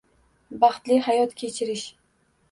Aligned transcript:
Baxtli 0.61 0.95
hayot 1.07 1.35
kechirish 1.41 1.83